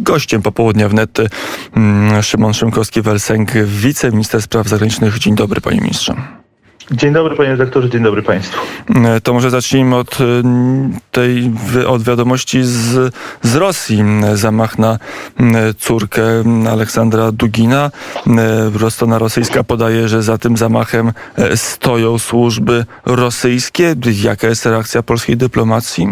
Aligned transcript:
Gościem 0.00 0.42
popołudnia 0.42 0.88
wnet 0.88 1.18
mm, 1.76 2.22
Szymon 2.22 2.52
Szymkowski-Welsenk, 2.52 3.64
wiceminister 3.64 4.42
spraw 4.42 4.68
zagranicznych. 4.68 5.18
Dzień 5.18 5.34
dobry, 5.34 5.60
panie 5.60 5.80
ministrze. 5.80 6.14
Dzień 6.90 7.12
dobry 7.12 7.36
panie 7.36 7.50
redaktorze, 7.50 7.90
dzień 7.90 8.02
dobry 8.02 8.22
państwu. 8.22 8.60
E, 9.04 9.20
to 9.20 9.32
może 9.32 9.50
zacznijmy 9.50 9.96
od 9.96 10.18
mm, 10.20 10.96
tej 11.12 11.52
od 11.86 12.02
wiadomości 12.02 12.62
z, 12.62 13.14
z 13.42 13.54
Rosji. 13.54 14.04
Zamach 14.34 14.78
na 14.78 14.98
mm, 15.40 15.74
córkę 15.78 16.22
Aleksandra 16.70 17.32
Dugina. 17.32 17.90
Strona 18.88 19.18
rosyjska 19.18 19.64
podaje, 19.64 20.08
że 20.08 20.22
za 20.22 20.38
tym 20.38 20.56
zamachem 20.56 21.12
e, 21.36 21.56
stoją 21.56 22.18
służby 22.18 22.84
rosyjskie. 23.04 23.94
Jaka 24.22 24.48
jest 24.48 24.66
reakcja 24.66 25.02
polskiej 25.02 25.36
dyplomacji? 25.36 26.08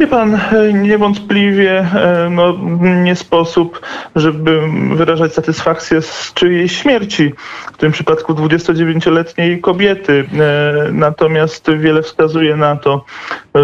Wie 0.00 0.06
pan, 0.06 0.40
niewątpliwie 0.72 1.78
e, 1.78 2.28
no, 2.30 2.54
nie 2.80 3.16
sposób, 3.16 3.80
żeby 4.16 4.60
wyrażać 4.94 5.34
satysfakcję 5.34 6.02
z 6.02 6.32
czyjejś 6.34 6.76
śmierci, 6.76 7.32
w 7.72 7.76
tym 7.76 7.92
przypadku 7.92 8.34
29-letniej 8.34 9.60
kobiety. 9.60 10.24
E, 10.34 10.92
natomiast 10.92 11.70
wiele 11.78 12.02
wskazuje 12.02 12.56
na 12.56 12.76
to, 12.76 13.04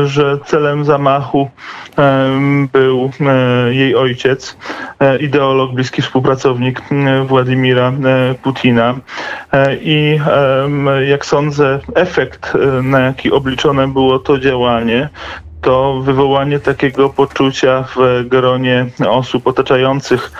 że 0.05 0.39
celem 0.47 0.85
zamachu 0.85 1.51
e, 1.99 2.31
był 2.73 3.11
jej 3.71 3.97
ojciec, 3.97 4.57
ideolog, 5.21 5.75
bliski 5.75 6.03
współpracownik 6.03 6.83
Władimira 7.27 7.93
Putina. 8.43 8.95
I 9.81 10.19
jak 11.09 11.27
sądzę, 11.27 11.81
efekt, 11.95 12.53
na 12.83 13.01
jaki 13.01 13.33
obliczone 13.33 13.89
było 13.89 14.19
to 14.19 14.39
działanie, 14.39 15.09
to 15.63 16.01
wywołanie 16.01 16.59
takiego 16.59 17.09
poczucia 17.11 17.85
w 17.97 18.25
gronie 18.29 18.87
osób 19.09 19.47
otaczających 19.47 20.33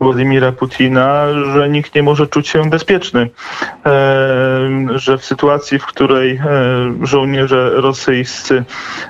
Władimira 0.00 0.52
Putina, 0.52 1.26
że 1.54 1.68
nikt 1.68 1.94
nie 1.94 2.02
może 2.02 2.26
czuć 2.26 2.48
się 2.48 2.70
bezpieczny. 2.70 3.30
E, 3.86 4.98
że 4.98 5.18
w 5.18 5.24
sytuacji, 5.24 5.78
w 5.78 5.86
której 5.86 6.30
e, 6.30 7.06
żołnierze 7.06 7.70
rosyjscy 7.74 8.64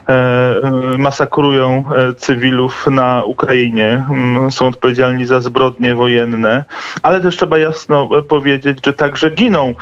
e, 0.09 0.62
masakrują 0.99 1.85
cywilów 2.17 2.87
na 2.87 3.23
Ukrainie, 3.25 4.05
są 4.51 4.67
odpowiedzialni 4.67 5.27
za 5.27 5.41
zbrodnie 5.41 5.95
wojenne, 5.95 6.65
ale 7.03 7.21
też 7.21 7.37
trzeba 7.37 7.59
jasno 7.59 8.09
powiedzieć, 8.29 8.79
że 8.87 8.93
także 8.93 9.31
giną 9.31 9.75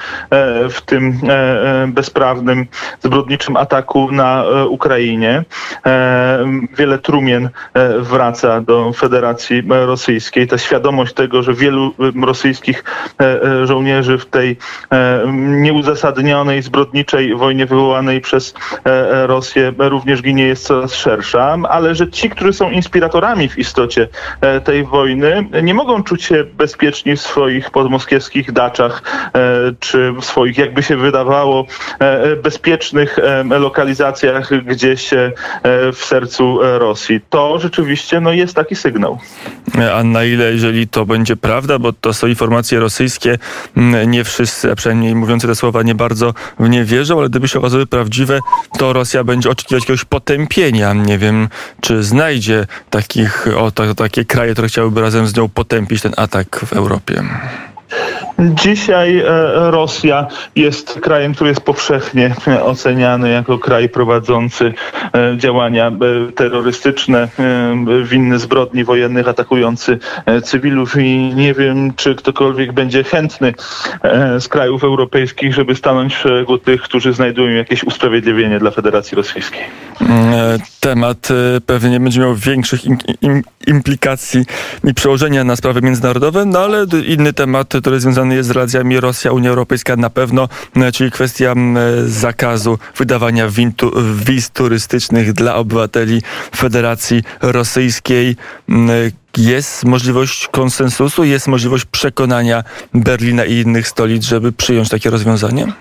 w 0.70 0.80
tym 0.86 1.20
bezprawnym, 1.88 2.66
zbrodniczym 3.02 3.56
ataku 3.56 4.12
na 4.12 4.44
Ukrainie. 4.68 5.44
Wiele 6.78 6.98
trumien 6.98 7.48
wraca 7.98 8.60
do 8.60 8.92
Federacji 8.92 9.62
Rosyjskiej. 9.68 10.46
Ta 10.46 10.58
świadomość 10.58 10.95
świadomość 10.96 11.14
tego, 11.14 11.42
że 11.42 11.54
wielu 11.54 11.94
rosyjskich 12.22 12.84
e, 13.20 13.42
e, 13.42 13.66
żołnierzy 13.66 14.18
w 14.18 14.26
tej 14.26 14.56
e, 14.90 15.22
nieuzasadnionej, 15.36 16.62
zbrodniczej 16.62 17.34
wojnie 17.34 17.66
wywołanej 17.66 18.20
przez 18.20 18.54
Rosję 19.26 19.72
również 19.78 20.22
ginie 20.22 20.46
jest 20.46 20.66
coraz 20.66 20.94
szersza, 20.94 21.58
ale 21.68 21.94
że 21.94 22.10
ci, 22.10 22.30
którzy 22.30 22.52
są 22.52 22.70
inspiratorami 22.70 23.48
w 23.48 23.58
istocie 23.58 24.08
tej 24.64 24.84
wojny, 24.84 25.48
nie 25.62 25.74
mogą 25.74 26.02
czuć 26.02 26.24
się 26.24 26.44
bezpieczni 26.44 27.16
w 27.16 27.20
swoich 27.20 27.70
podmoskiewskich 27.70 28.52
daczach, 28.52 29.02
czy 29.80 30.12
w 30.12 30.24
swoich, 30.24 30.58
jakby 30.58 30.82
się 30.82 30.96
wydawało, 30.96 31.66
bezpiecznych 32.42 33.18
lokalizacjach 33.44 34.64
gdzieś 34.64 35.10
w 35.92 36.04
sercu 36.04 36.58
Rosji. 36.78 37.20
To 37.30 37.58
rzeczywiście 37.58 38.20
no, 38.20 38.32
jest 38.32 38.54
taki 38.54 38.76
sygnał. 38.76 39.18
A 39.94 40.04
na 40.04 40.24
ile, 40.24 40.52
jeżeli 40.52 40.85
to 40.90 41.06
będzie 41.06 41.36
prawda, 41.36 41.78
bo 41.78 41.92
to 41.92 42.14
są 42.14 42.26
informacje 42.26 42.80
rosyjskie. 42.80 43.38
Mm, 43.76 44.10
nie 44.10 44.24
wszyscy, 44.24 44.72
a 44.72 44.74
przynajmniej 44.74 45.14
mówiący 45.14 45.46
te 45.46 45.54
słowa, 45.54 45.82
nie 45.82 45.94
bardzo 45.94 46.34
w 46.58 46.68
nie 46.68 46.84
wierzą, 46.84 47.18
ale 47.18 47.28
gdyby 47.28 47.48
się 47.48 47.58
okazały 47.58 47.86
prawdziwe, 47.86 48.40
to 48.78 48.92
Rosja 48.92 49.24
będzie 49.24 49.50
oczekiwać 49.50 49.82
jakiegoś 49.82 50.04
potępienia. 50.04 50.92
Nie 50.92 51.18
wiem, 51.18 51.48
czy 51.80 52.02
znajdzie 52.02 52.66
takich, 52.90 53.48
o, 53.56 53.70
to, 53.70 53.94
takie 53.94 54.24
kraje, 54.24 54.52
które 54.52 54.68
chciałyby 54.68 55.00
razem 55.00 55.26
z 55.26 55.36
nią 55.36 55.48
potępić 55.48 56.02
ten 56.02 56.12
atak 56.16 56.60
w 56.66 56.72
Europie. 56.72 57.24
Dzisiaj 58.38 59.18
e, 59.18 59.24
Rosja 59.70 60.26
jest 60.56 61.00
krajem, 61.00 61.34
który 61.34 61.50
jest 61.50 61.60
powszechnie 61.60 62.34
oceniany 62.62 63.30
jako 63.30 63.58
kraj 63.58 63.88
prowadzący 63.88 64.74
e, 65.14 65.36
działania 65.38 65.88
e, 65.88 66.32
terrorystyczne, 66.32 67.28
winny 68.04 68.38
zbrodni 68.38 68.84
wojennych, 68.84 69.28
atakujący 69.28 69.98
cywilów 70.44 70.96
i 70.96 71.34
nie 71.34 71.54
wiem, 71.54 71.94
czy 71.94 72.14
ktokolwiek 72.14 72.72
będzie 72.72 73.04
chętny 73.04 73.54
z 74.38 74.48
krajów 74.48 74.84
europejskich, 74.84 75.54
żeby 75.54 75.74
stanąć 75.74 76.14
w 76.14 76.18
szeregu 76.18 76.58
tych, 76.58 76.82
którzy 76.82 77.12
znajdują 77.12 77.56
jakieś 77.56 77.84
usprawiedliwienie 77.84 78.58
dla 78.58 78.70
Federacji 78.70 79.16
Rosyjskiej. 79.16 79.62
Temat 80.80 81.28
pewnie 81.66 81.90
nie 81.90 82.00
będzie 82.00 82.20
miał 82.20 82.34
większych 82.34 82.80
implikacji 83.66 84.44
i 84.84 84.94
przełożenia 84.94 85.44
na 85.44 85.56
sprawy 85.56 85.82
międzynarodowe, 85.82 86.44
no 86.44 86.58
ale 86.58 86.86
inny 87.06 87.32
temat, 87.32 87.75
który 87.80 88.00
związany 88.00 88.34
jest 88.34 88.48
z 88.48 88.52
relacjami 88.52 89.00
Rosja-Unia 89.00 89.50
Europejska 89.50 89.96
na 89.96 90.10
pewno, 90.10 90.48
e, 90.76 90.92
czyli 90.92 91.10
kwestia 91.10 91.54
zakazu 92.06 92.78
wydawania 92.96 93.48
wiz 94.26 94.50
turystycznych 94.50 95.32
dla 95.32 95.54
obywateli 95.54 96.22
Federacji 96.56 97.22
Rosyjskiej. 97.40 98.36
Jest 99.36 99.84
możliwość 99.84 100.48
konsensusu, 100.48 101.24
jest 101.24 101.48
możliwość 101.48 101.84
przekonania 101.84 102.64
Berlina 102.94 103.44
i 103.44 103.54
innych 103.54 103.88
stolic, 103.88 104.24
żeby 104.24 104.52
przyjąć 104.52 104.88
takie 104.88 105.10
rozwiązanie? 105.10 105.72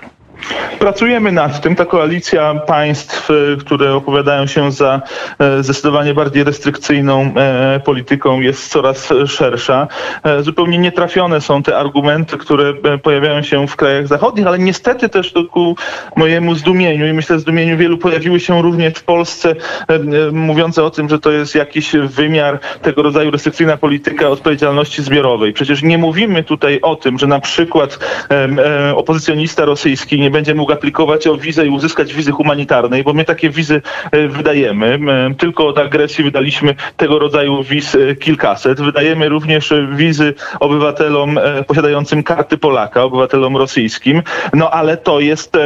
Pracujemy 0.80 1.32
nad 1.32 1.62
tym. 1.62 1.76
Ta 1.76 1.86
koalicja 1.86 2.56
państw, 2.56 3.32
e, 3.32 3.34
które 3.60 3.94
opowiadają 3.94 4.48
się 4.48 4.72
za 4.72 5.02
e, 5.40 5.64
zdecydowanie 5.64 6.14
bardziej 6.14 6.44
restrykcyjną 6.44 7.34
e, 7.38 7.80
polityką 7.86 8.42
jest 8.42 8.70
coraz 8.70 9.10
szersza. 9.28 9.88
Zupełnie 10.40 10.78
nietrafione 10.78 11.42
są 11.42 11.64
te 11.64 11.78
argumenty, 11.78 12.38
które 12.38 12.74
pojawiają 13.04 13.42
się 13.42 13.68
w 13.68 13.76
krajach 13.76 14.08
zachodnich, 14.08 14.48
ale 14.48 14.60
niestety 14.60 15.10
też 15.10 15.34
ku 15.52 15.76
mojemu 16.16 16.56
zdumieniu 16.56 17.08
i 17.08 17.14
myślę 17.14 17.40
zdumieniu 17.40 17.78
wielu 17.78 17.98
pojawiły 17.98 18.40
się 18.40 18.62
również 18.62 18.94
w 18.94 19.04
Polsce 19.04 19.56
mówiące 20.32 20.84
o 20.84 20.90
tym, 20.90 21.10
że 21.10 21.20
to 21.20 21.32
jest 21.32 21.56
jakiś 21.56 21.92
wymiar 21.92 22.60
tego 22.82 23.04
rodzaju 23.04 23.32
restrykcyjna 23.32 23.78
polityka 23.78 24.30
odpowiedzialności 24.30 25.04
zbiorowej. 25.04 25.54
Przecież 25.54 25.84
nie 25.84 25.98
mówimy 25.98 26.44
tutaj 26.44 26.80
o 26.82 26.96
tym, 26.96 27.20
że 27.20 27.28
na 27.28 27.40
przykład 27.40 28.00
opozycjonista 28.96 29.66
rosyjski 29.66 30.20
nie 30.20 30.32
będzie 30.36 30.56
mógł 30.56 30.72
aplikować 30.72 31.28
o 31.28 31.38
wizę 31.38 31.66
i 31.66 31.70
uzyskać 31.70 32.14
wizy 32.14 32.32
humanitarnej, 32.32 33.04
bo 33.04 33.14
my 33.14 33.26
takie 33.26 33.50
wizy 33.50 33.82
e, 34.12 34.28
wydajemy. 34.28 35.00
Tylko 35.38 35.68
od 35.68 35.78
agresji 35.78 36.24
wydaliśmy 36.24 36.76
tego 36.98 37.20
rodzaju 37.20 37.64
wiz 37.64 37.96
e, 37.96 38.16
kilkaset. 38.16 38.82
Wydajemy 38.82 39.30
również 39.30 39.74
wizy 39.92 40.34
obywatelom 40.60 41.38
e, 41.38 41.64
posiadającym 41.64 42.24
karty 42.24 42.58
Polaka, 42.58 43.04
obywatelom 43.04 43.58
rosyjskim. 43.58 44.22
No 44.54 44.72
ale 44.72 44.98
to 44.98 45.20
jest 45.20 45.58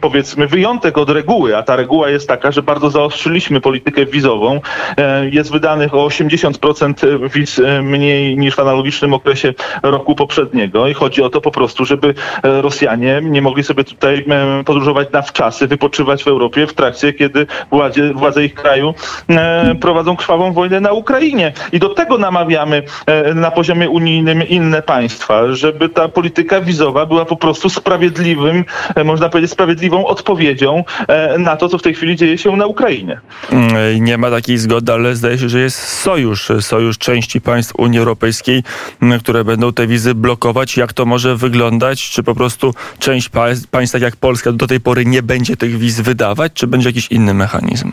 powiedzmy 0.00 0.46
wyjątek 0.46 0.98
od 0.98 1.10
reguły, 1.10 1.56
a 1.56 1.62
ta 1.62 1.76
reguła 1.76 2.10
jest 2.10 2.28
taka, 2.28 2.52
że 2.52 2.62
bardzo 2.62 2.90
zaostrzyliśmy 2.90 3.60
politykę 3.60 4.06
wizową. 4.06 4.60
Jest 5.30 5.52
wydanych 5.52 5.94
o 5.94 6.06
80% 6.06 7.30
wiz 7.34 7.60
mniej 7.82 8.38
niż 8.38 8.54
w 8.54 8.58
analogicznym 8.58 9.14
okresie 9.14 9.54
roku 9.82 10.14
poprzedniego 10.14 10.88
i 10.88 10.94
chodzi 10.94 11.22
o 11.22 11.30
to 11.30 11.40
po 11.40 11.50
prostu, 11.50 11.84
żeby 11.84 12.14
Rosjanie 12.42 13.20
nie 13.22 13.42
mogli 13.42 13.64
sobie 13.64 13.83
tutaj 13.84 14.24
podróżować 14.64 15.12
na 15.12 15.22
wczasy, 15.22 15.66
wypoczywać 15.66 16.24
w 16.24 16.28
Europie 16.28 16.66
w 16.66 16.74
trakcie, 16.74 17.12
kiedy 17.12 17.46
władze, 17.70 18.12
władze 18.12 18.44
ich 18.44 18.54
kraju 18.54 18.94
e, 19.30 19.74
prowadzą 19.80 20.16
krwawą 20.16 20.52
wojnę 20.52 20.80
na 20.80 20.92
Ukrainie. 20.92 21.52
I 21.72 21.78
do 21.78 21.88
tego 21.88 22.18
namawiamy 22.18 22.82
e, 23.06 23.34
na 23.34 23.50
poziomie 23.50 23.90
unijnym 23.90 24.48
inne 24.48 24.82
państwa, 24.82 25.52
żeby 25.52 25.88
ta 25.88 26.08
polityka 26.08 26.60
wizowa 26.60 27.06
była 27.06 27.24
po 27.24 27.36
prostu 27.36 27.70
sprawiedliwym, 27.70 28.64
e, 28.94 29.04
można 29.04 29.28
powiedzieć 29.28 29.50
sprawiedliwą 29.50 30.06
odpowiedzią 30.06 30.84
na 31.38 31.56
to, 31.56 31.68
co 31.68 31.78
w 31.78 31.82
tej 31.82 31.94
chwili 31.94 32.16
dzieje 32.16 32.38
się 32.38 32.56
na 32.56 32.66
Ukrainie. 32.66 33.20
Mm, 33.52 34.04
nie 34.04 34.18
ma 34.18 34.30
takiej 34.30 34.58
zgody, 34.58 34.92
ale 34.92 35.16
zdaje 35.16 35.38
się, 35.38 35.48
że 35.48 35.60
jest 35.60 35.78
sojusz, 35.78 36.52
sojusz 36.60 36.98
części 36.98 37.40
państw 37.40 37.74
Unii 37.78 37.98
Europejskiej, 37.98 38.62
które 39.20 39.44
będą 39.44 39.72
te 39.72 39.86
wizy 39.86 40.14
blokować. 40.14 40.76
Jak 40.76 40.92
to 40.92 41.06
może 41.06 41.36
wyglądać? 41.36 42.10
Czy 42.10 42.22
po 42.22 42.34
prostu 42.34 42.74
część 42.98 43.28
państw 43.28 43.68
państw, 43.74 43.92
tak 43.92 44.02
jak 44.02 44.16
Polska, 44.16 44.52
do 44.52 44.66
tej 44.66 44.80
pory 44.80 45.04
nie 45.06 45.22
będzie 45.22 45.56
tych 45.56 45.78
wiz 45.78 46.00
wydawać, 46.00 46.52
czy 46.52 46.66
będzie 46.66 46.88
jakiś 46.88 47.08
inny 47.08 47.34
mechanizm? 47.34 47.92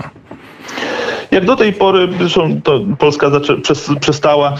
Jak 1.32 1.46
do 1.46 1.56
tej 1.56 1.74
pory, 1.74 2.08
zresztą 2.20 2.62
to 2.62 2.80
Polska 3.00 3.28
przestała 4.00 4.54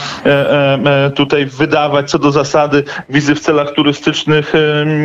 tutaj 1.16 1.46
wydawać 1.46 2.10
co 2.10 2.20
do 2.20 2.32
zasady 2.32 2.84
wizy 3.10 3.36
w 3.36 3.40
celach 3.40 3.72
turystycznych 3.72 4.54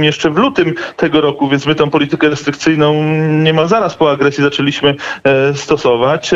jeszcze 0.03 0.31
w 0.31 0.37
lutym 0.37 0.75
tego 0.97 1.21
roku, 1.21 1.49
więc 1.49 1.67
my 1.67 1.75
tą 1.75 1.91
politykę 1.91 2.29
restrykcyjną 2.29 3.03
niemal 3.43 3.69
zaraz 3.69 3.95
po 3.95 4.11
agresji 4.11 4.45
zaczęliśmy 4.45 4.95
stosować. 5.55 6.31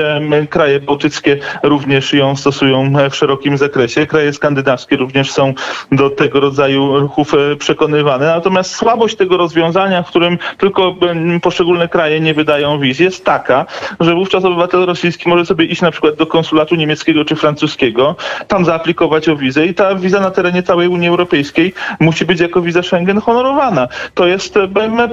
Kraje 0.50 0.80
bałtyckie 0.80 1.38
również 1.62 2.12
ją 2.12 2.36
stosują 2.36 2.92
w 3.10 3.16
szerokim 3.16 3.58
zakresie. 3.58 4.06
Kraje 4.06 4.32
skandynawskie 4.32 4.96
również 4.96 5.32
są 5.32 5.54
do 5.92 6.10
tego 6.10 6.40
rodzaju 6.40 6.98
ruchów 7.00 7.32
przekonywane. 7.58 8.26
Natomiast 8.26 8.74
słabość 8.74 9.16
tego 9.16 9.36
rozwiązania, 9.36 10.02
w 10.02 10.08
którym 10.08 10.38
tylko 10.58 10.94
poszczególne 11.42 11.88
kraje 11.88 12.20
nie 12.20 12.34
wydają 12.34 12.80
wiz, 12.80 12.98
jest 12.98 13.24
taka, 13.24 13.66
że 14.00 14.14
wówczas 14.14 14.44
obywatel 14.44 14.86
rosyjski 14.86 15.19
może 15.26 15.46
sobie 15.46 15.64
iść 15.64 15.82
na 15.82 15.90
przykład 15.90 16.14
do 16.14 16.26
konsulatu 16.26 16.74
niemieckiego 16.74 17.24
czy 17.24 17.36
francuskiego, 17.36 18.16
tam 18.48 18.64
zaaplikować 18.64 19.28
o 19.28 19.36
wizę 19.36 19.66
i 19.66 19.74
ta 19.74 19.94
wiza 19.94 20.20
na 20.20 20.30
terenie 20.30 20.62
całej 20.62 20.88
Unii 20.88 21.08
Europejskiej 21.08 21.74
musi 22.00 22.24
być 22.24 22.40
jako 22.40 22.62
wiza 22.62 22.82
Schengen 22.82 23.20
honorowana. 23.20 23.88
To 24.14 24.26
jest 24.26 24.54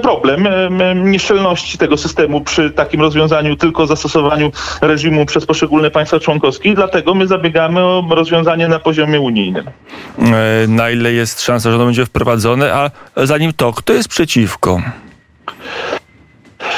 problem 0.02 0.48
nieszczelności 0.94 1.78
tego 1.78 1.96
systemu 1.96 2.40
przy 2.40 2.70
takim 2.70 3.00
rozwiązaniu, 3.00 3.56
tylko 3.56 3.86
zastosowaniu 3.86 4.52
reżimu 4.80 5.26
przez 5.26 5.46
poszczególne 5.46 5.90
państwa 5.90 6.20
członkowskie. 6.20 6.74
Dlatego 6.74 7.14
my 7.14 7.26
zabiegamy 7.26 7.80
o 7.84 8.04
rozwiązanie 8.10 8.68
na 8.68 8.78
poziomie 8.78 9.20
unijnym. 9.20 9.66
E, 9.66 10.66
na 10.68 10.90
ile 10.90 11.12
jest 11.12 11.42
szansa, 11.42 11.70
że 11.70 11.76
ono 11.76 11.84
będzie 11.84 12.06
wprowadzone, 12.06 12.74
a 12.74 12.90
zanim 13.16 13.52
to, 13.52 13.72
kto 13.72 13.92
jest 13.92 14.08
przeciwko? 14.08 14.80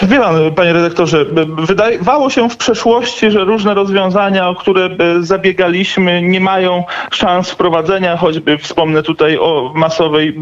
Wie 0.02 0.18
pan, 0.18 0.54
panie 0.54 0.72
redaktorze, 0.72 1.24
wydawało 1.58 2.30
się 2.30 2.50
w 2.50 2.56
przeszłości, 2.56 3.30
że 3.30 3.44
różne 3.44 3.74
rozwiązania, 3.74 4.48
o 4.48 4.54
które 4.54 4.88
zabiegaliśmy, 5.20 6.22
nie 6.22 6.40
mają 6.40 6.84
szans 7.10 7.50
wprowadzenia, 7.50 8.16
choćby 8.16 8.58
wspomnę 8.58 9.02
tutaj 9.02 9.38
o 9.38 9.72
masowej 9.74 10.40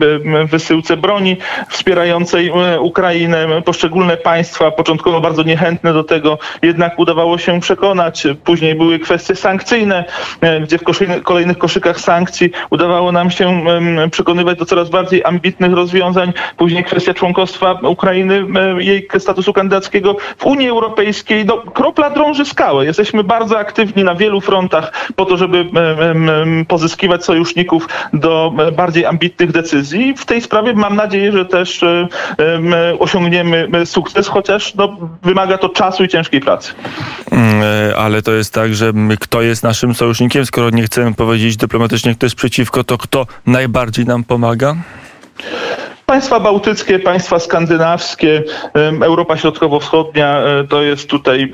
wysyłce 0.50 0.96
broni 0.96 1.36
wspierającej 1.68 2.48
e, 2.48 2.80
Ukrainę. 2.80 3.62
Poszczególne 3.64 4.16
państwa, 4.16 4.70
początkowo 4.70 5.20
bardzo 5.20 5.42
niechętne 5.42 5.92
do 5.92 6.04
tego, 6.04 6.38
jednak 6.62 6.98
udawało 6.98 7.38
się 7.38 7.60
przekonać. 7.60 8.26
Później 8.44 8.74
były 8.74 8.98
kwestie 8.98 9.34
sankcyjne, 9.34 10.04
e, 10.40 10.60
gdzie 10.60 10.78
w 10.78 10.82
kolejnych 11.22 11.58
koszykach 11.58 12.00
sankcji 12.00 12.50
udawało 12.70 13.12
nam 13.12 13.30
się 13.30 13.64
przekonywać 14.10 14.58
do 14.58 14.66
coraz 14.66 14.90
bardziej 14.90 15.24
ambitnych 15.24 15.72
rozwiązań. 15.72 16.32
Później 16.56 16.84
kwestia 16.84 17.14
członkostwa 17.14 17.72
Ukrainy, 17.72 18.46
e, 18.78 18.82
jej 18.82 19.08
statusu 19.18 19.47
procesu 19.48 19.52
kandydackiego 19.52 20.16
w 20.38 20.46
Unii 20.46 20.68
Europejskiej, 20.68 21.44
no, 21.44 21.58
kropla 21.58 22.10
drąży 22.10 22.44
skałę. 22.44 22.84
Jesteśmy 22.84 23.24
bardzo 23.24 23.58
aktywni 23.58 24.04
na 24.04 24.14
wielu 24.14 24.40
frontach 24.40 24.92
po 25.16 25.24
to, 25.24 25.36
żeby 25.36 25.66
pozyskiwać 26.68 27.24
sojuszników 27.24 27.88
do 28.12 28.52
bardziej 28.76 29.06
ambitnych 29.06 29.52
decyzji. 29.52 30.14
W 30.16 30.24
tej 30.24 30.40
sprawie 30.40 30.72
mam 30.74 30.96
nadzieję, 30.96 31.32
że 31.32 31.44
też 31.44 31.84
osiągniemy 32.98 33.68
sukces, 33.84 34.28
chociaż 34.28 34.74
no, 34.74 34.96
wymaga 35.22 35.58
to 35.58 35.68
czasu 35.68 36.04
i 36.04 36.08
ciężkiej 36.08 36.40
pracy. 36.40 36.72
Mm, 37.30 37.62
e, 37.62 37.96
ale 37.96 38.22
to 38.22 38.32
jest 38.32 38.54
tak, 38.54 38.74
że 38.74 38.92
kto 39.20 39.42
jest 39.42 39.62
naszym 39.62 39.94
sojusznikiem, 39.94 40.46
skoro 40.46 40.70
nie 40.70 40.82
chcemy 40.82 41.14
powiedzieć 41.14 41.56
dyplomatycznie, 41.56 42.14
kto 42.14 42.26
jest 42.26 42.36
przeciwko, 42.36 42.84
to 42.84 42.98
kto 42.98 43.26
najbardziej 43.46 44.06
nam 44.06 44.24
pomaga? 44.24 44.76
Państwa 46.08 46.40
bałtyckie, 46.40 46.98
państwa 46.98 47.38
skandynawskie, 47.38 48.42
Europa 49.02 49.36
Środkowo-Wschodnia 49.36 50.38
e, 50.38 50.64
to 50.64 50.82
jest 50.82 51.08
tutaj 51.10 51.52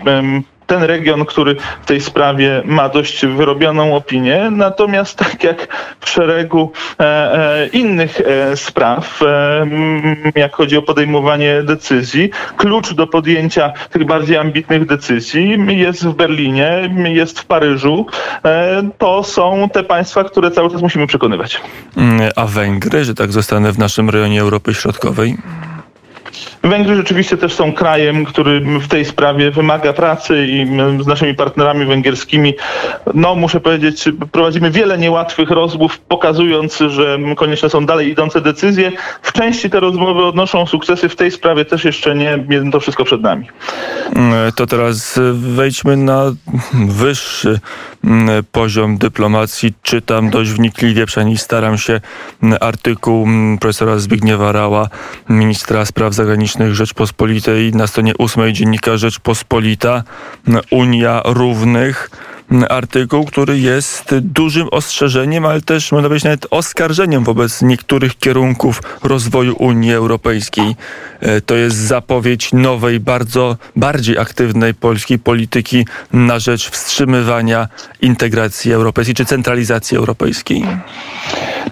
ten 0.67 0.83
region, 0.83 1.25
który 1.25 1.57
w 1.83 1.87
tej 1.87 2.01
sprawie 2.01 2.63
ma 2.65 2.89
dość 2.89 3.27
wyrobioną 3.27 3.97
opinię. 3.97 4.49
Natomiast 4.51 5.19
tak 5.19 5.45
jak 5.45 5.69
w 6.01 6.09
szeregu 6.09 6.73
e, 7.01 7.05
e, 7.05 7.67
innych 7.67 8.21
e, 8.21 8.57
spraw, 8.57 9.23
e, 9.23 9.67
jak 10.35 10.57
chodzi 10.57 10.77
o 10.77 10.83
podejmowanie 10.83 11.63
decyzji, 11.63 12.31
klucz 12.57 12.93
do 12.93 13.07
podjęcia 13.07 13.73
tych 13.91 14.05
bardziej 14.05 14.37
ambitnych 14.37 14.87
decyzji 14.87 15.59
jest 15.69 16.07
w 16.07 16.15
Berlinie, 16.15 16.91
jest 17.05 17.41
w 17.41 17.45
Paryżu. 17.45 18.07
E, 18.45 18.83
to 18.99 19.23
są 19.25 19.69
te 19.73 19.83
państwa, 19.83 20.25
które 20.25 20.51
cały 20.51 20.71
czas 20.71 20.83
musimy 20.83 21.07
przekonywać. 21.07 21.61
Mm, 21.97 22.31
a 22.37 22.45
Węgry, 22.47 23.05
że 23.05 23.15
tak 23.15 23.33
zostanę 23.33 23.73
w 23.73 23.79
naszym 23.79 24.11
rejonie 24.11 24.41
Europy 24.41 24.75
Środkowej? 24.75 25.37
Węgry 26.65 26.97
rzeczywiście 26.97 27.37
też 27.37 27.55
są 27.55 27.73
krajem, 27.73 28.25
który 28.25 28.61
w 28.61 28.89
tej 28.89 29.05
sprawie 29.05 29.51
wymaga 29.51 29.93
pracy 29.93 30.47
i 30.47 30.67
z 31.03 31.07
naszymi 31.07 31.35
partnerami 31.35 31.87
węgierskimi, 31.87 32.55
no 33.15 33.35
muszę 33.35 33.61
powiedzieć, 33.61 34.05
prowadzimy 34.33 34.71
wiele 34.71 34.99
niełatwych 34.99 35.51
rozmów, 35.51 35.99
pokazując, 35.99 36.79
że 36.89 37.19
konieczne 37.37 37.71
są 37.71 37.87
dalej 37.87 38.11
idące 38.11 38.41
decyzje. 38.41 38.93
W 39.23 39.33
części 39.33 39.71
te 39.71 39.81
rozmowy 39.81 40.25
odnoszą 40.25 40.67
sukcesy, 40.67 41.09
w 41.09 41.17
tej 41.17 41.31
sprawie 41.31 41.65
też 41.65 41.85
jeszcze 41.85 42.15
nie, 42.15 42.45
to 42.73 42.81
wszystko 42.81 43.05
przed 43.05 43.23
nami. 43.23 43.47
To 44.57 44.67
teraz 44.67 45.21
wejdźmy 45.33 45.97
na 45.97 46.33
wyższy 46.89 47.61
mm, 48.05 48.45
poziom 48.53 48.99
dyplomacji. 48.99 49.75
Czytam 49.83 50.31
dość 50.31 50.51
wnikliwie, 50.51 51.07
przynajmniej 51.07 51.39
staram 51.39 51.79
się 51.79 52.01
artykuł 52.61 53.25
mm, 53.25 53.59
profesora 53.59 53.99
Zbigniewa 53.99 54.53
Rała, 54.53 54.89
ministra 55.29 55.85
spraw 55.85 56.15
zagranicznych 56.15 56.54
Zagranicznych 56.55 56.75
Rzeczpospolitej 56.75 57.73
na 57.73 57.87
stronie 57.87 58.13
ósmej 58.19 58.53
dziennika 58.53 58.97
Rzeczpospolita 58.97 60.03
Unia 60.71 61.23
Równych 61.25 62.11
artykuł, 62.69 63.25
który 63.25 63.59
jest 63.59 64.15
dużym 64.19 64.69
ostrzeżeniem, 64.71 65.47
ale 65.47 65.61
też 65.61 65.93
można 65.93 66.09
powiedzieć 66.09 66.25
nawet 66.25 66.47
oskarżeniem 66.51 67.25
wobec 67.25 67.63
niektórych 67.63 68.19
kierunków 68.19 68.83
rozwoju 69.03 69.57
Unii 69.59 69.93
Europejskiej. 69.93 70.77
E, 71.21 71.41
to 71.41 71.55
jest 71.55 71.77
zapowiedź 71.77 72.53
nowej, 72.53 73.01
bardzo 73.01 73.57
bardziej 73.77 74.19
aktywnej 74.19 74.75
polskiej 74.75 75.19
polityki 75.19 75.87
na 76.13 76.39
rzecz 76.39 76.71
wstrzymywania 76.71 77.69
integracji 78.01 78.73
europejskiej 78.73 79.15
czy 79.15 79.25
centralizacji 79.25 79.97
europejskiej. 79.97 80.65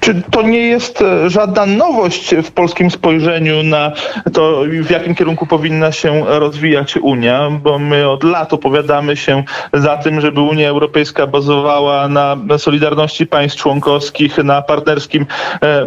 Czy 0.00 0.22
to 0.30 0.42
nie 0.42 0.66
jest 0.66 1.02
e, 1.02 1.30
żadna 1.30 1.66
nowość 1.66 2.34
w 2.44 2.50
polskim 2.52 2.90
spojrzeniu 2.90 3.62
na 3.62 3.92
to, 4.32 4.62
w 4.82 4.90
jakim 4.90 5.14
kierunku 5.14 5.46
powinna 5.46 5.92
się 5.92 6.24
rozwijać 6.26 6.96
Unia? 6.96 7.50
Bo 7.50 7.78
my 7.78 8.08
od 8.08 8.24
lat 8.24 8.52
opowiadamy 8.52 9.16
się 9.16 9.44
za 9.72 9.96
tym, 9.96 10.20
żeby 10.20 10.40
Unia 10.40 10.61
Europejska 10.68 11.26
bazowała 11.26 12.08
na 12.08 12.36
solidarności 12.58 13.26
państw 13.26 13.58
członkowskich, 13.58 14.38
na 14.38 14.62
partnerskim 14.62 15.26
e, 15.62 15.86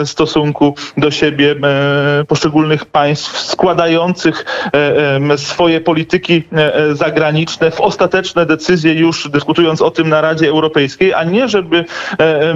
e, 0.00 0.06
stosunku 0.06 0.74
do 0.96 1.10
siebie 1.10 1.56
poszczególnych 2.28 2.84
państw 2.84 3.38
składających 3.38 4.44
swoje 5.36 5.80
polityki 5.80 6.42
zagraniczne 6.92 7.70
w 7.70 7.80
ostateczne 7.80 8.46
decyzje 8.46 8.94
już 8.94 9.28
dyskutując 9.28 9.82
o 9.82 9.90
tym 9.90 10.08
na 10.08 10.20
Radzie 10.20 10.48
Europejskiej, 10.48 11.14
a 11.14 11.24
nie 11.24 11.48
żeby 11.48 11.84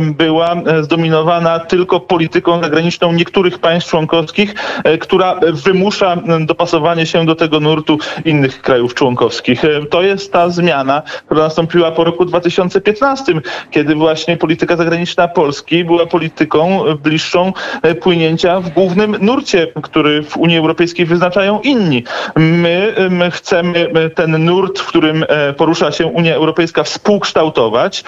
była 0.01 0.57
zdominowana 0.83 1.59
tylko 1.59 2.01
polityką 2.01 2.63
zagraniczną 2.63 3.13
niektórych 3.13 3.59
państw 3.59 3.91
członkowskich, 3.91 4.55
e, 4.85 4.99
która 4.99 5.41
wymusza 5.53 6.17
dopasowanie 6.41 7.07
się 7.07 7.27
do 7.27 7.35
tego 7.35 7.61
nurtu 7.61 7.99
innych 8.25 8.63
krajów 8.63 8.95
członkowskich. 8.95 9.65
E, 9.65 9.87
to 9.87 10.03
jest 10.03 10.33
ta 10.33 10.49
zmiana, 10.49 11.03
która 11.35 11.47
nastąpiła 11.47 11.93
po 11.93 12.05
roku 12.05 12.25
2015, 12.25 13.33
kiedy 13.71 13.95
właśnie 13.95 14.37
polityka 14.37 14.77
zagraniczna 14.77 15.29
Polski 15.29 15.85
była 15.85 16.07
polityką 16.07 16.85
bliższą 17.03 17.53
e, 17.83 17.95
płynięcia 17.95 18.61
w 18.61 18.69
głównym 18.69 19.17
nurcie, 19.21 19.67
który 19.83 20.23
w 20.23 20.37
Unii 20.37 20.59
Europejskiej 20.59 21.07
wyznaczają 21.07 21.61
inni. 21.61 22.05
My, 22.37 22.95
my 23.11 23.31
chcemy 23.31 23.91
ten 24.15 24.45
nurt, 24.45 24.79
w 24.79 24.87
którym 24.87 25.25
porusza 25.57 25.93
się 25.93 26.07
Unia 26.07 26.35
Europejska 26.35 26.83
współkształtować 26.83 28.05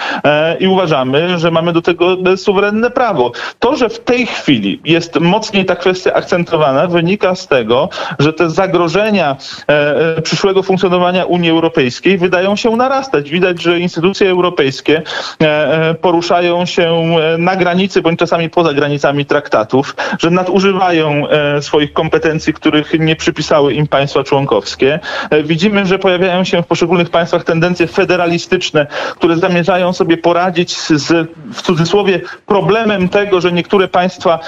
i 0.61 0.66
uważamy, 0.66 1.38
że 1.38 1.50
mamy 1.50 1.73
do 1.73 1.83
tego 1.83 2.16
suwerenne 2.37 2.90
prawo. 2.90 3.33
To, 3.59 3.76
że 3.76 3.88
w 3.88 4.00
tej 4.00 4.26
chwili 4.26 4.80
jest 4.85 5.21
mocniej 5.21 5.64
ta 5.64 5.76
kwestia 5.76 6.12
akcentowana, 6.12 6.87
wynika 6.87 7.35
z 7.35 7.49
tego, 7.49 7.88
że 8.18 8.33
te 8.33 8.50
zagrożenia 8.50 9.37
e, 9.68 10.16
e, 10.16 10.23
przyszłego 10.23 10.62
funkcjonowania 10.62 11.25
Unii 11.25 11.50
Europejskiej 11.50 12.18
wydają 12.18 12.56
się 12.56 12.76
narastać. 12.76 13.16
Widać, 13.25 13.63
że 13.63 13.79
instytucje 13.81 14.31
europejskie 14.31 15.03
e, 15.43 15.47
e 15.47 15.95
poruszają 15.95 16.67
się 16.67 16.83
e, 16.83 17.39
na 17.39 17.57
granicy, 17.57 18.03
bądź 18.03 18.19
czasami 18.19 18.51
poza 18.51 18.73
granicami 18.73 19.27
traktatów, 19.27 19.97
że 20.19 20.31
nadużywają 20.31 21.23
swoich 21.61 21.93
kompetencji, 21.93 22.53
których 22.53 22.99
nie 22.99 23.17
przypisały 23.17 23.75
im 23.75 23.87
państwa 23.87 24.25
członkowskie. 24.25 25.01
widzimy, 25.45 25.87
że 25.87 25.99
pojawiają 25.99 26.45
się 26.45 26.63
w 26.63 26.67
poszczególnych 26.67 27.11
państwach 27.11 27.45
tendencje 27.45 27.87
federalistyczne, 27.87 28.87
które 29.17 29.37
zamierzają 29.37 29.93
sobie 29.93 30.17
poradzić 30.17 30.79
z, 30.79 31.31
w 31.55 31.63
cudzysłowie, 31.63 32.21
problemem 32.47 33.09
tego, 33.09 33.41
że 33.41 33.53
niektóre 33.53 33.89
państwa 33.89 34.39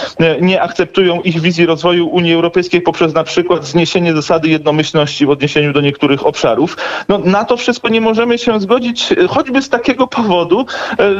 nie 0.41 0.63
akceptują 0.63 1.21
ich 1.21 1.41
wizji 1.41 1.67
rozwoju 1.67 2.09
Unii 2.09 2.35
Europejskiej 2.35 2.81
poprzez 2.81 3.15
na 3.15 3.25
przykład 3.25 3.67
zniesienie 3.67 4.15
zasady 4.15 4.49
jednomyślności 4.49 5.27
w 5.27 5.31
odniesieniu 5.31 5.73
do 5.73 5.81
niektórych 5.81 6.27
obszarów. 6.27 6.77
No, 7.09 7.19
na 7.19 7.45
to 7.45 7.57
wszystko 7.57 7.89
nie 7.89 8.01
możemy 8.01 8.39
się 8.39 8.58
zgodzić, 8.61 9.15
choćby 9.29 9.63
z 9.63 9.69
takiego 9.69 10.07
powodu, 10.07 10.67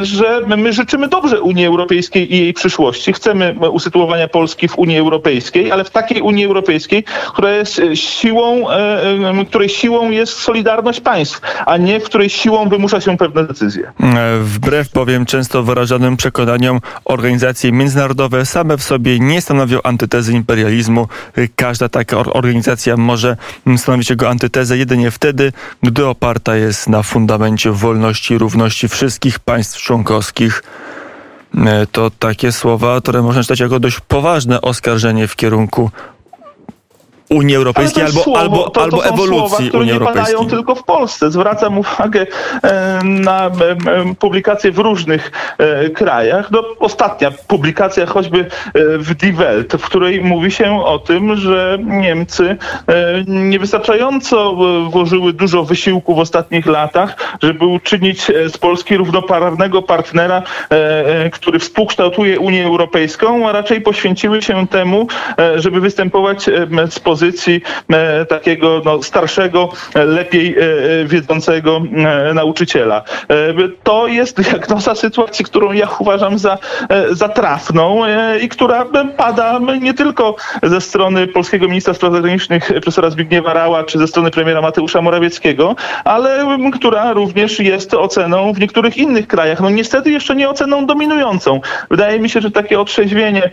że 0.01 0.41
my 0.57 0.73
życzymy 0.73 1.07
dobrze 1.07 1.41
Unii 1.41 1.65
Europejskiej 1.65 2.35
i 2.35 2.39
jej 2.39 2.53
przyszłości. 2.53 3.13
Chcemy 3.13 3.55
usytuowania 3.71 4.27
Polski 4.27 4.67
w 4.67 4.77
Unii 4.77 4.97
Europejskiej, 4.97 5.71
ale 5.71 5.83
w 5.83 5.89
takiej 5.89 6.21
Unii 6.21 6.45
Europejskiej, 6.45 7.03
która 7.33 7.51
jest 7.51 7.81
siłą, 7.93 8.65
której 9.49 9.69
siłą 9.69 10.11
jest 10.11 10.33
solidarność 10.33 10.99
państw, 10.99 11.41
a 11.65 11.77
nie 11.77 11.99
w 11.99 12.03
której 12.03 12.29
siłą 12.29 12.69
wymusza 12.69 13.01
się 13.01 13.17
pewne 13.17 13.43
decyzje. 13.43 13.91
Wbrew 14.41 14.91
bowiem 14.93 15.25
często 15.25 15.63
wyrażanym 15.63 16.17
przekonaniom 16.17 16.79
organizacje 17.05 17.71
międzynarodowe 17.71 18.45
same 18.45 18.77
w 18.77 18.83
sobie 18.83 19.19
nie 19.19 19.41
stanowią 19.41 19.79
antytezy 19.83 20.33
imperializmu. 20.33 21.07
Każda 21.55 21.89
taka 21.89 22.17
organizacja 22.17 22.97
może 22.97 23.37
stanowić 23.77 24.09
jego 24.09 24.29
antytezę 24.29 24.77
jedynie 24.77 25.11
wtedy, 25.11 25.51
gdy 25.83 26.07
oparta 26.07 26.55
jest 26.55 26.89
na 26.89 27.03
fundamencie 27.29 27.71
wolności 27.71 28.33
i 28.33 28.37
równości 28.37 28.87
wszystkich 28.87 29.39
państw 29.39 29.81
członkowskich. 29.81 30.63
To 31.91 32.11
takie 32.11 32.51
słowa, 32.51 33.01
które 33.01 33.21
można 33.21 33.41
czytać 33.41 33.59
jako 33.59 33.79
dość 33.79 33.99
poważne 33.99 34.61
oskarżenie 34.61 35.27
w 35.27 35.35
kierunku 35.35 35.91
Unii 37.29 37.55
Europejskiej 37.55 38.03
albo, 38.03 38.23
słowo, 38.23 38.39
albo, 38.39 38.57
to, 38.57 38.71
to 38.71 38.83
albo 38.83 39.05
ewolucji 39.05 39.49
słowa, 39.49 39.57
które 39.57 39.79
Unii 39.79 39.93
Europejskiej. 39.93 40.23
nie 40.23 40.37
padają 40.37 40.49
tylko 40.49 40.75
w 40.75 40.83
Polsce. 40.83 41.31
Zwracam 41.31 41.77
uwagę 41.77 42.25
e, 42.63 42.99
na 43.03 43.45
e, 43.45 43.51
publikacje 44.19 44.71
w 44.71 44.77
różnych 44.77 45.31
e, 45.57 45.89
krajach. 45.89 46.51
No, 46.51 46.63
ostatnia 46.79 47.31
publikacja 47.47 48.05
choćby 48.05 48.45
w 48.75 49.15
Die 49.15 49.33
Welt, 49.33 49.73
w 49.73 49.85
której 49.85 50.21
mówi 50.21 50.51
się 50.51 50.85
o 50.85 50.99
tym, 50.99 51.35
że 51.35 51.77
Niemcy 51.83 52.57
niewystarczająco 53.27 54.55
włożyły 54.89 55.33
dużo 55.33 55.63
wysiłku 55.63 56.15
w 56.15 56.19
ostatnich 56.19 56.65
latach, 56.65 57.37
żeby 57.43 57.65
uczynić 57.65 58.25
z 58.47 58.57
Polski 58.57 58.97
równoprawnego 58.97 59.81
partnera, 59.81 60.43
który 61.31 61.59
współkształtuje 61.59 62.39
Unię 62.39 62.65
Europejską, 62.65 63.49
a 63.49 63.51
raczej 63.51 63.81
poświęciły 63.81 64.41
się 64.41 64.67
temu, 64.67 65.07
żeby 65.55 65.81
występować 65.81 66.49
z 66.89 66.99
pozycji 66.99 67.18
pozycji 67.19 67.61
e, 67.89 68.25
takiego 68.25 68.81
no, 68.85 69.03
starszego, 69.03 69.69
e, 69.95 70.05
lepiej 70.05 70.55
e, 70.57 71.05
wiedzącego 71.05 71.81
nauczyciela. 72.33 73.03
To 73.83 74.07
jest 74.07 74.41
diagnoza 74.41 74.95
sytuacji, 74.95 75.45
którą 75.45 75.71
ja 75.71 75.87
uważam 75.99 76.39
za, 76.39 76.57
za 77.11 77.29
trafną 77.29 78.01
i 78.41 78.49
która 78.49 78.85
pada 79.17 79.59
nie 79.81 79.93
tylko 79.93 80.35
ze 80.63 80.81
strony 80.81 81.27
polskiego 81.27 81.67
ministra 81.67 81.93
spraw 81.93 82.13
zagranicznych 82.13 82.67
profesora 82.67 83.09
Zbigniewa 83.09 83.53
Rała, 83.53 83.83
czy 83.83 83.99
ze 83.99 84.07
strony 84.07 84.31
premiera 84.31 84.61
Mateusza 84.61 85.01
Morawieckiego, 85.01 85.75
ale 86.03 86.57
która 86.73 87.13
również 87.13 87.59
jest 87.59 87.93
oceną 87.93 88.53
w 88.53 88.59
niektórych 88.59 88.97
innych 88.97 89.27
krajach. 89.27 89.61
No 89.61 89.69
niestety 89.69 90.11
jeszcze 90.11 90.35
nie 90.35 90.49
oceną 90.49 90.85
dominującą. 90.85 91.61
Wydaje 91.91 92.19
mi 92.19 92.29
się, 92.29 92.41
że 92.41 92.51
takie 92.51 92.79
otrzeźwienie 92.79 93.49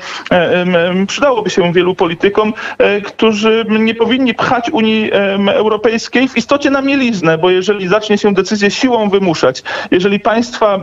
przydałoby 1.06 1.50
się 1.50 1.73
wielu 1.73 1.94
politykom, 1.94 2.52
którzy 3.04 3.55
nie 3.64 3.94
powinni 3.94 4.34
pchać 4.34 4.70
Unii 4.70 5.10
Europejskiej 5.48 6.28
w 6.28 6.36
istocie 6.36 6.70
na 6.70 6.82
mieliznę, 6.82 7.38
bo 7.38 7.50
jeżeli 7.50 7.88
zacznie 7.88 8.18
się 8.18 8.34
decyzję 8.34 8.70
siłą 8.70 9.08
wymuszać, 9.08 9.62
jeżeli 9.90 10.20
państwa 10.20 10.80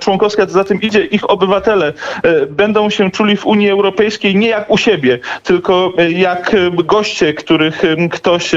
członkowskie, 0.00 0.46
za 0.48 0.64
tym 0.64 0.80
idzie 0.80 1.04
ich 1.04 1.30
obywatele, 1.30 1.92
e, 2.22 2.46
będą 2.46 2.90
się 2.90 3.10
czuli 3.10 3.36
w 3.36 3.46
Unii 3.46 3.70
Europejskiej 3.70 4.36
nie 4.36 4.48
jak 4.48 4.70
u 4.70 4.78
siebie, 4.78 5.18
tylko 5.42 5.92
jak 6.08 6.56
goście, 6.84 7.34
których 7.34 7.82
ktoś 8.10 8.52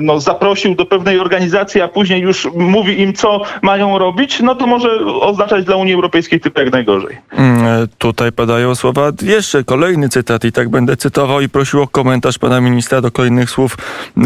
no, 0.00 0.20
zaprosił 0.20 0.74
do 0.74 0.86
pewnej 0.86 1.20
organizacji, 1.20 1.80
a 1.80 1.88
później 1.88 2.20
już 2.20 2.48
mówi 2.54 3.00
im, 3.00 3.12
co 3.12 3.42
mają 3.62 3.98
robić, 3.98 4.40
no 4.40 4.54
to 4.54 4.66
może 4.66 4.88
oznaczać 5.06 5.64
dla 5.64 5.76
Unii 5.76 5.94
Europejskiej 5.94 6.40
tylko 6.40 6.60
jak 6.60 6.72
najgorzej. 6.72 7.18
Mm, 7.30 7.64
e, 7.64 7.86
tutaj 7.98 8.32
padają 8.32 8.74
słowa, 8.74 9.10
jeszcze 9.22 9.64
kolejny 9.64 10.08
cytat 10.08 10.44
i 10.44 10.52
tak 10.52 10.68
będę 10.68 10.96
cytował 10.96 11.40
i 11.40 11.48
prosił 11.48 11.82
o 11.82 11.88
komentarz 11.88 12.38
pana 12.38 12.60
ministra 12.60 12.93
do 13.00 13.10
kolejnych 13.10 13.50
słów 13.50 13.76
e, 14.16 14.22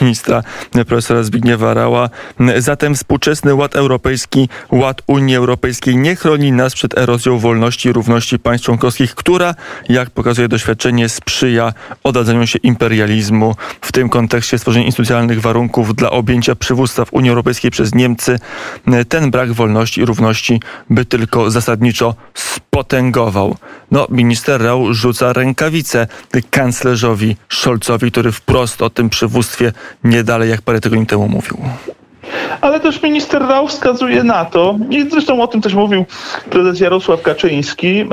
ministra 0.00 0.42
e, 0.74 0.84
profesora 0.84 1.22
Zbigniewa 1.22 1.74
Rała. 1.74 2.10
E, 2.40 2.62
zatem 2.62 2.94
współczesny 2.94 3.54
ład 3.54 3.76
europejski, 3.76 4.48
ład 4.70 5.02
Unii 5.06 5.36
Europejskiej 5.36 5.96
nie 5.96 6.16
chroni 6.16 6.52
nas 6.52 6.74
przed 6.74 6.98
erozją 6.98 7.38
wolności 7.38 7.88
i 7.88 7.92
równości 7.92 8.38
państw 8.38 8.66
członkowskich, 8.66 9.14
która, 9.14 9.54
jak 9.88 10.10
pokazuje 10.10 10.48
doświadczenie, 10.48 11.08
sprzyja 11.08 11.72
oddadzeniu 12.04 12.46
się 12.46 12.58
imperializmu. 12.58 13.54
W 13.80 13.92
tym 13.92 14.08
kontekście 14.08 14.58
stworzenie 14.58 14.86
instytucjonalnych 14.86 15.40
warunków 15.40 15.94
dla 15.94 16.10
objęcia 16.10 16.54
przywództwa 16.54 17.04
w 17.04 17.12
Unii 17.12 17.30
Europejskiej 17.30 17.70
przez 17.70 17.94
Niemcy, 17.94 18.38
ten 19.08 19.30
brak 19.30 19.52
wolności 19.52 20.00
i 20.00 20.04
równości 20.04 20.60
by 20.90 21.04
tylko 21.04 21.50
zasadniczo 21.50 22.14
spotęgował. 22.34 23.56
No, 23.90 24.06
minister 24.10 24.62
Rał 24.62 24.94
rzuca 24.94 25.32
rękawice 25.32 26.06
kanclerzowi 26.50 27.36
Scholzowi, 27.48 28.11
który 28.12 28.32
wprost 28.32 28.82
o 28.82 28.90
tym 28.90 29.10
przywództwie 29.10 29.72
nie 30.04 30.24
dalej 30.24 30.50
jak 30.50 30.62
parę 30.62 30.80
tygodni 30.80 31.06
temu 31.06 31.28
mówił. 31.28 31.58
Ale 32.60 32.80
też 32.80 33.02
minister 33.02 33.42
Rau 33.42 33.68
wskazuje 33.68 34.24
na 34.24 34.44
to, 34.44 34.76
i 34.90 35.10
zresztą 35.10 35.42
o 35.42 35.46
tym 35.46 35.60
też 35.60 35.74
mówił 35.74 36.04
prezes 36.50 36.80
Jarosław 36.80 37.22
Kaczyński. 37.22 38.04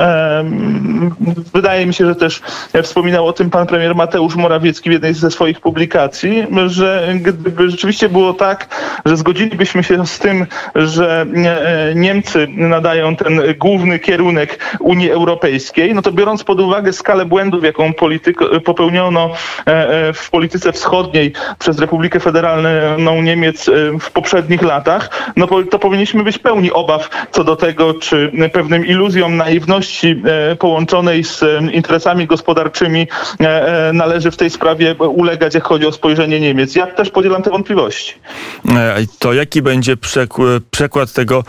Wydaje 1.53 1.85
mi 1.85 1.93
się, 1.93 2.05
że 2.05 2.15
też 2.15 2.41
wspominał 2.83 3.27
o 3.27 3.33
tym 3.33 3.49
pan 3.49 3.67
premier 3.67 3.95
Mateusz 3.95 4.35
Morawiecki 4.35 4.89
w 4.89 4.93
jednej 4.93 5.13
ze 5.13 5.31
swoich 5.31 5.59
publikacji, 5.59 6.47
że 6.67 7.07
gdyby 7.15 7.69
rzeczywiście 7.69 8.09
było 8.09 8.33
tak, 8.33 8.67
że 9.05 9.17
zgodzilibyśmy 9.17 9.83
się 9.83 10.07
z 10.07 10.19
tym, 10.19 10.45
że 10.75 11.25
e, 11.35 11.95
Niemcy 11.95 12.47
nadają 12.51 13.15
ten 13.15 13.41
główny 13.57 13.99
kierunek 13.99 14.77
Unii 14.79 15.11
Europejskiej, 15.11 15.95
no 15.95 16.01
to 16.01 16.11
biorąc 16.11 16.43
pod 16.43 16.59
uwagę 16.59 16.93
skalę 16.93 17.25
błędów, 17.25 17.63
jaką 17.63 17.93
popełniono 18.65 19.31
e, 19.67 19.89
e, 19.89 20.13
w 20.13 20.29
polityce 20.29 20.71
wschodniej 20.71 21.33
przez 21.59 21.79
Republikę 21.79 22.19
Federalną 22.19 23.21
Niemiec 23.21 23.69
w 23.99 24.08
poprzednich 24.11 24.61
latach, 24.61 25.33
no 25.35 25.47
to 25.71 25.79
powinniśmy 25.79 26.23
być 26.23 26.37
pełni 26.37 26.71
obaw 26.71 27.09
co 27.31 27.43
do 27.43 27.55
tego, 27.55 27.93
czy 27.93 28.31
pewnym 28.53 28.85
iluzjom 28.85 29.37
naiwności 29.37 30.21
e, 30.51 30.55
połączonej 30.55 31.23
z 31.23 31.43
e, 31.43 31.71
interesami 31.71 32.27
gospodarczymi 32.27 33.07
e, 33.39 33.91
należy 33.93 34.31
w 34.31 34.37
tej 34.37 34.49
sprawie 34.49 34.95
ulegać, 34.95 35.55
jak 35.55 35.63
chodzi 35.63 35.85
o 35.85 35.91
spojrzenie 35.91 36.39
Niemiec. 36.39 36.75
Ja 36.75 36.87
też 36.87 37.09
podzielam 37.09 37.43
te 37.43 37.49
wątpliwości. 37.49 38.13
To 39.19 39.33
jaki 39.33 39.61
będzie 39.61 39.97
przekład 40.71 41.13
tego, 41.13 41.43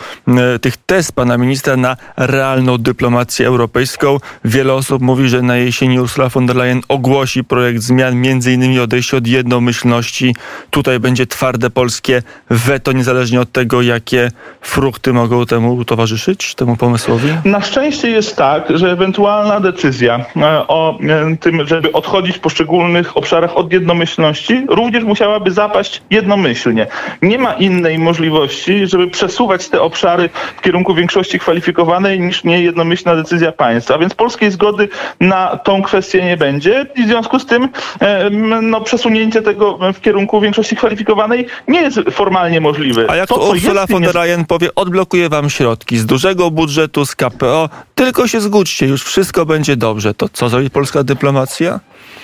tych 0.60 0.76
test 0.76 1.12
pana 1.12 1.38
ministra 1.38 1.76
na 1.76 1.96
realną 2.16 2.78
dyplomację 2.78 3.46
europejską? 3.46 4.18
Wiele 4.44 4.74
osób 4.74 5.02
mówi, 5.02 5.28
że 5.28 5.42
na 5.42 5.56
jesieni 5.56 6.00
Ursula 6.00 6.28
von 6.28 6.46
der 6.46 6.56
Leyen 6.56 6.80
ogłosi 6.88 7.44
projekt 7.44 7.82
zmian, 7.82 8.14
między 8.20 8.52
innymi 8.52 8.78
odejście 8.78 9.16
od 9.16 9.26
jednomyślności. 9.26 10.34
Tutaj 10.70 11.00
będzie 11.00 11.26
twarde 11.26 11.70
polskie 11.70 12.22
weto, 12.50 12.92
niezależnie 12.92 13.40
od 13.40 13.52
tego, 13.52 13.82
jakie 13.82 14.30
frukty 14.60 15.12
mogą 15.12 15.46
temu 15.46 15.84
towarzyszyć, 15.84 16.54
temu 16.54 16.76
pomysłowi? 16.76 17.28
Na 17.44 17.60
szczęście 17.60 18.10
jest 18.10 18.36
tak, 18.36 18.78
że 18.78 18.90
ewentualna 18.90 19.60
decyzja 19.60 20.24
e, 20.36 20.68
o 20.68 20.98
e, 21.00 21.36
tym, 21.36 21.66
żeby 21.66 21.92
odchodzić 21.92 22.36
w 22.36 22.40
poszczególnych 22.40 23.16
obszarach 23.16 23.56
od 23.56 23.72
jednomyślności, 23.72 24.66
również 24.68 25.04
musiałaby 25.04 25.50
zapaść 25.50 26.02
jednomyślnie. 26.10 26.86
Nie 27.22 27.38
ma 27.38 27.52
innej 27.52 27.98
możliwości, 27.98 28.86
żeby 28.86 29.08
przesuwać 29.08 29.68
te 29.68 29.80
obszary 29.82 30.28
w 30.56 30.60
kierunku 30.60 30.94
większości 30.94 31.38
kwalifikowanej 31.38 32.20
niż 32.20 32.44
nie 32.44 32.62
jednomyślna 32.62 33.16
decyzja 33.16 33.52
państwa. 33.52 33.98
Więc 33.98 34.14
polskiej 34.14 34.50
zgody 34.50 34.88
na 35.20 35.56
tą 35.56 35.82
kwestię 35.82 36.24
nie 36.24 36.36
będzie 36.36 36.86
i 36.96 37.02
w 37.02 37.06
związku 37.06 37.38
z 37.38 37.46
tym 37.46 37.68
e, 38.00 38.30
no, 38.62 38.80
przesunięcie 38.80 39.42
tego 39.42 39.78
w 39.94 40.00
kierunku 40.00 40.40
większości 40.40 40.76
kwalifikowanej 40.76 41.46
nie 41.68 41.80
jest 41.80 42.00
formalnie 42.10 42.39
możliwy. 42.60 43.10
A 43.10 43.16
jak 43.16 43.28
to, 43.28 43.50
Ursula 43.50 43.86
von 43.86 44.02
der 44.02 44.14
Leyen 44.14 44.44
powie, 44.44 44.74
odblokuję 44.74 45.28
wam 45.28 45.50
środki 45.50 45.98
z 45.98 46.06
dużego 46.06 46.50
budżetu, 46.50 47.06
z 47.06 47.16
KPO, 47.16 47.68
tylko 47.94 48.28
się 48.28 48.40
zgódźcie, 48.40 48.86
już 48.86 49.02
wszystko 49.04 49.46
będzie 49.46 49.76
dobrze. 49.76 50.14
To 50.14 50.28
co 50.28 50.48
zrobi 50.48 50.70
polska 50.70 51.04
dyplomacja? 51.04 51.80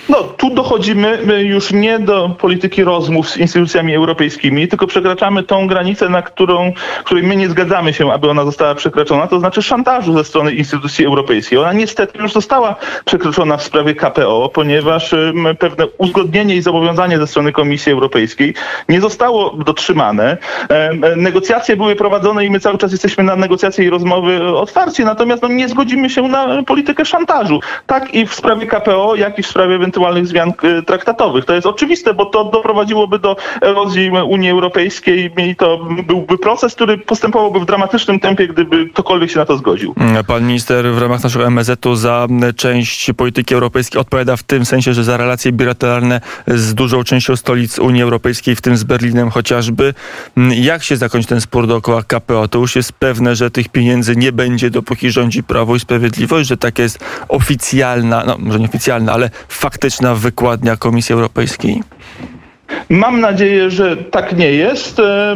No, 0.09 0.23
tu 0.23 0.49
dochodzimy 0.49 1.19
my 1.25 1.43
już 1.43 1.71
nie 1.71 1.99
do 1.99 2.29
polityki 2.39 2.83
rozmów 2.83 3.29
z 3.29 3.37
instytucjami 3.37 3.95
europejskimi, 3.95 4.67
tylko 4.67 4.87
przekraczamy 4.87 5.43
tą 5.43 5.67
granicę, 5.67 6.09
na 6.09 6.21
którą, 6.21 6.73
której 7.03 7.23
my 7.23 7.35
nie 7.35 7.49
zgadzamy 7.49 7.93
się, 7.93 8.13
aby 8.13 8.29
ona 8.29 8.45
została 8.45 8.75
przekroczona, 8.75 9.27
to 9.27 9.39
znaczy 9.39 9.61
szantażu 9.61 10.13
ze 10.13 10.23
strony 10.23 10.51
instytucji 10.51 11.05
europejskiej. 11.05 11.59
Ona 11.59 11.73
niestety 11.73 12.19
już 12.19 12.33
została 12.33 12.75
przekroczona 13.05 13.57
w 13.57 13.63
sprawie 13.63 13.95
KPO, 13.95 14.49
ponieważ 14.53 15.15
pewne 15.59 15.87
uzgodnienie 15.97 16.55
i 16.55 16.61
zobowiązanie 16.61 17.17
ze 17.17 17.27
strony 17.27 17.51
Komisji 17.51 17.91
Europejskiej 17.91 18.53
nie 18.89 19.01
zostało 19.01 19.57
dotrzymane. 19.65 20.37
Negocjacje 21.15 21.77
były 21.77 21.95
prowadzone 21.95 22.45
i 22.45 22.49
my 22.49 22.59
cały 22.59 22.77
czas 22.77 22.91
jesteśmy 22.91 23.23
na 23.23 23.35
negocjacje 23.35 23.85
i 23.85 23.89
rozmowy 23.89 24.57
otwarci, 24.57 25.05
natomiast 25.05 25.43
no, 25.43 25.49
nie 25.49 25.69
zgodzimy 25.69 26.09
się 26.09 26.21
na 26.21 26.63
politykę 26.63 27.05
szantażu. 27.05 27.59
Tak 27.87 28.13
i 28.13 28.27
w 28.27 28.33
sprawie 28.33 28.67
KPO, 28.67 29.15
jak 29.15 29.39
i 29.39 29.43
w 29.43 29.47
sprawie 29.47 29.76
ewentualnych 29.77 30.27
zmian 30.27 30.53
e, 30.63 30.81
traktatowych. 30.81 31.45
To 31.45 31.53
jest 31.53 31.67
oczywiste, 31.67 32.13
bo 32.13 32.25
to 32.25 32.43
doprowadziłoby 32.43 33.19
do 33.19 33.35
erozji 33.61 34.11
Unii 34.27 34.49
Europejskiej 34.49 35.31
i 35.37 35.55
to 35.55 35.87
byłby 36.07 36.37
proces, 36.37 36.75
który 36.75 36.97
postępowałby 36.97 37.59
w 37.59 37.65
dramatycznym 37.65 38.19
tempie, 38.19 38.47
gdyby 38.47 38.89
ktokolwiek 38.89 39.31
się 39.31 39.39
na 39.39 39.45
to 39.45 39.57
zgodził. 39.57 39.95
Pan 40.27 40.47
minister 40.47 40.85
w 40.93 40.97
ramach 40.97 41.23
naszego 41.23 41.47
MSZ-u 41.47 41.95
za 41.95 42.27
część 42.55 43.11
polityki 43.17 43.53
europejskiej 43.53 44.01
odpowiada 44.01 44.37
w 44.37 44.43
tym 44.43 44.65
sensie, 44.65 44.93
że 44.93 45.03
za 45.03 45.17
relacje 45.17 45.51
bilateralne 45.51 46.21
z 46.47 46.73
dużą 46.73 47.03
częścią 47.03 47.35
stolic 47.35 47.79
Unii 47.79 48.01
Europejskiej, 48.01 48.55
w 48.55 48.61
tym 48.61 48.77
z 48.77 48.83
Berlinem 48.83 49.29
chociażby. 49.29 49.93
Jak 50.55 50.83
się 50.83 50.97
zakończy 50.97 51.27
ten 51.27 51.41
spór 51.41 51.67
dookoła 51.67 52.03
KPO? 52.03 52.47
To 52.47 52.59
już 52.59 52.75
jest 52.75 52.93
pewne, 52.93 53.35
że 53.35 53.51
tych 53.51 53.69
pieniędzy 53.69 54.15
nie 54.15 54.31
będzie, 54.31 54.69
dopóki 54.69 55.11
rządzi 55.11 55.43
Prawo 55.43 55.75
i 55.75 55.79
Sprawiedliwość, 55.79 56.49
że 56.49 56.57
tak 56.57 56.79
jest 56.79 56.99
oficjalna, 57.27 58.23
no 58.27 58.35
może 58.39 58.59
nie 58.59 58.65
oficjalna, 58.65 59.13
ale 59.13 59.29
faktyczna 59.49 59.66
wykładnia 60.15 60.77
Komisji 60.77 61.13
Europejskiej? 61.13 61.83
Mam 62.89 63.19
nadzieję, 63.21 63.69
że 63.71 63.97
tak 63.97 64.37
nie 64.37 64.51
jest. 64.51 64.99
e, 64.99 65.35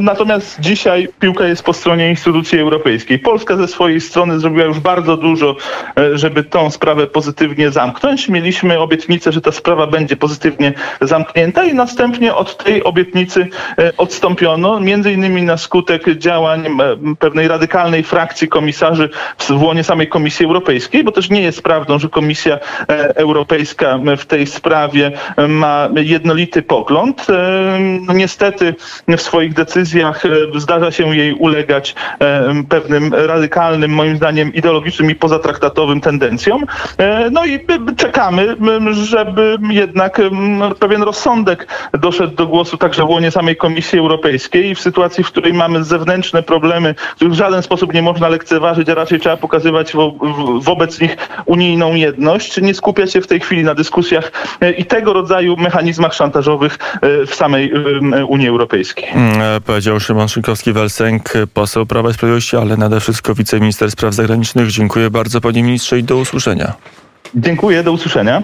Natomiast 0.00 0.60
dzisiaj 0.60 1.08
piłka 1.20 1.46
jest 1.46 1.62
po 1.62 1.72
stronie 1.72 2.10
instytucji 2.10 2.58
europejskiej. 2.58 3.18
Polska 3.18 3.56
ze 3.56 3.68
swojej 3.68 4.00
strony 4.00 4.40
zrobiła 4.40 4.64
już 4.64 4.80
bardzo 4.80 5.16
dużo, 5.16 5.56
e, 5.98 6.18
żeby 6.18 6.44
tą 6.44 6.70
sprawę 6.70 7.06
pozytywnie 7.06 7.70
zamknąć. 7.70 8.28
Mieliśmy 8.28 8.78
obietnicę, 8.80 9.32
że 9.32 9.40
ta 9.40 9.52
sprawa 9.52 9.86
będzie 9.86 10.16
pozytywnie 10.16 10.72
zamknięta 11.00 11.64
i 11.64 11.74
następnie 11.74 12.34
od 12.34 12.64
tej 12.64 12.84
obietnicy 12.84 13.46
e, 13.78 13.92
odstąpiono, 13.96 14.80
między 14.80 15.12
innymi 15.12 15.42
na 15.42 15.56
skutek 15.56 16.16
działań 16.18 16.66
pewnej 17.18 17.48
radykalnej 17.48 18.02
frakcji 18.02 18.48
komisarzy 18.48 19.08
w 19.38 19.62
łonie 19.62 19.84
samej 19.84 20.08
Komisji 20.08 20.46
Europejskiej, 20.46 21.04
bo 21.04 21.12
też 21.12 21.30
nie 21.30 21.42
jest 21.42 21.62
prawdą, 21.62 21.98
że 21.98 22.08
Komisja 22.08 22.58
Europejska 23.14 23.98
w 24.18 24.26
tej 24.26 24.46
sprawie 24.46 25.12
ma 25.48 25.88
jednolity 25.96 26.62
pogląd. 26.72 27.26
E, 27.30 27.78
no 28.06 28.12
Niestety 28.12 28.74
w 29.08 29.22
swoich 29.22 29.54
decyzjach 29.54 30.26
e, 30.26 30.28
zdarza 30.60 30.90
się 30.90 31.16
jej 31.16 31.34
ulegać 31.34 31.94
e, 32.20 32.54
pewnym 32.68 33.14
radykalnym, 33.14 33.90
moim 33.90 34.16
zdaniem 34.16 34.54
ideologicznym 34.54 35.10
i 35.10 35.14
pozatraktatowym 35.14 36.00
tendencjom. 36.00 36.64
No 37.30 37.44
i 37.44 37.60
czekamy, 37.96 38.56
żeby 38.92 39.58
jednak 39.70 40.20
pewien 40.78 41.02
rozsądek 41.02 41.68
doszedł 41.92 42.34
do 42.34 42.46
głosu 42.46 42.76
także 42.76 43.02
w 43.02 43.08
łonie 43.08 43.30
samej 43.30 43.56
Komisji 43.56 43.98
Europejskiej 43.98 44.70
i 44.70 44.74
w 44.74 44.80
sytuacji, 44.80 45.24
w 45.24 45.26
której 45.26 45.52
mamy 45.52 45.84
zewnętrzne 45.84 46.42
problemy, 46.42 46.94
których 47.16 47.32
w 47.32 47.36
żaden 47.36 47.62
sposób 47.62 47.94
nie 47.94 48.02
można 48.02 48.28
lekceważyć, 48.28 48.88
a 48.88 48.94
raczej 48.94 49.20
trzeba 49.20 49.36
pokazywać 49.36 49.92
wobec 50.60 51.00
nich 51.00 51.16
unijną 51.46 51.94
jedność, 51.94 52.60
nie 52.60 52.74
skupiać 52.74 53.12
się 53.12 53.20
w 53.20 53.26
tej 53.26 53.40
chwili 53.40 53.64
na 53.64 53.74
dyskusjach 53.74 54.32
i 54.78 54.84
tego 54.84 55.12
rodzaju 55.12 55.56
mechanizmach 55.56 56.14
szantażowych 56.14 56.61
e, 56.64 57.26
w 57.26 57.34
samej 57.34 57.72
e, 58.14 58.24
Unii 58.24 58.48
Europejskiej. 58.48 59.08
Mm, 59.14 59.62
Powiedział 59.62 60.00
Szymon 60.00 60.26
Szynkowski-Welsenk, 60.26 61.46
poseł 61.54 61.86
Prawa 61.86 62.10
i 62.10 62.14
Sprawiedliwości, 62.14 62.56
ale 62.56 62.76
nade 62.76 63.00
wszystko 63.00 63.34
wiceminister 63.34 63.90
spraw 63.90 64.14
zagranicznych. 64.14 64.70
Dziękuję 64.70 65.10
bardzo 65.10 65.40
panie 65.40 65.62
ministrze 65.62 65.98
i 65.98 66.02
do 66.02 66.16
usłyszenia. 66.16 66.72
Dziękuję, 67.34 67.82
do 67.82 67.92
usłyszenia. 67.92 68.40